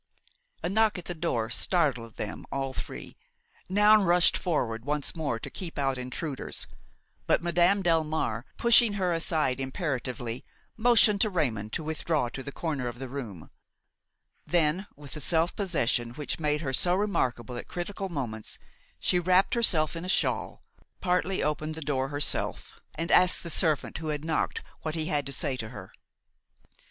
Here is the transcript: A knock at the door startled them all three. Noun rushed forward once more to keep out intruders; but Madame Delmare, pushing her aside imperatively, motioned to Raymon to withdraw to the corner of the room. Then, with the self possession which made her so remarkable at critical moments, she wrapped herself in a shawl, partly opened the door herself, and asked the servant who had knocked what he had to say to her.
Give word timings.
A 0.63 0.67
knock 0.67 0.97
at 0.97 1.05
the 1.05 1.13
door 1.13 1.51
startled 1.51 2.15
them 2.15 2.47
all 2.51 2.73
three. 2.73 3.15
Noun 3.69 4.01
rushed 4.01 4.35
forward 4.35 4.83
once 4.83 5.15
more 5.15 5.37
to 5.39 5.49
keep 5.51 5.77
out 5.77 5.99
intruders; 5.99 6.65
but 7.27 7.43
Madame 7.43 7.83
Delmare, 7.83 8.43
pushing 8.57 8.93
her 8.93 9.13
aside 9.13 9.59
imperatively, 9.59 10.43
motioned 10.75 11.21
to 11.21 11.29
Raymon 11.29 11.69
to 11.69 11.83
withdraw 11.83 12.29
to 12.29 12.41
the 12.41 12.51
corner 12.51 12.87
of 12.87 12.97
the 12.97 13.07
room. 13.07 13.51
Then, 14.47 14.87
with 14.95 15.13
the 15.13 15.21
self 15.21 15.55
possession 15.55 16.15
which 16.15 16.39
made 16.39 16.61
her 16.61 16.73
so 16.73 16.95
remarkable 16.95 17.55
at 17.55 17.67
critical 17.67 18.09
moments, 18.09 18.57
she 18.99 19.19
wrapped 19.19 19.53
herself 19.53 19.95
in 19.95 20.03
a 20.03 20.09
shawl, 20.09 20.63
partly 20.99 21.43
opened 21.43 21.75
the 21.75 21.79
door 21.81 22.07
herself, 22.07 22.79
and 22.95 23.11
asked 23.11 23.43
the 23.43 23.51
servant 23.51 23.99
who 23.99 24.07
had 24.07 24.25
knocked 24.25 24.63
what 24.81 24.95
he 24.95 25.05
had 25.09 25.27
to 25.27 25.31
say 25.31 25.55
to 25.57 25.69
her. 25.69 25.91